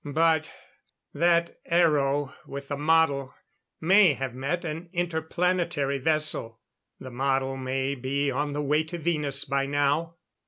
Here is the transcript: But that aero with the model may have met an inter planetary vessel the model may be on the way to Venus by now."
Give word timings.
But 0.03 0.49
that 1.13 1.59
aero 1.63 2.33
with 2.47 2.69
the 2.69 2.75
model 2.75 3.35
may 3.79 4.15
have 4.15 4.33
met 4.33 4.65
an 4.65 4.89
inter 4.93 5.21
planetary 5.21 5.99
vessel 5.99 6.59
the 6.99 7.11
model 7.11 7.55
may 7.55 7.93
be 7.93 8.31
on 8.31 8.53
the 8.53 8.63
way 8.63 8.83
to 8.85 8.97
Venus 8.97 9.45
by 9.45 9.67
now." 9.67 10.15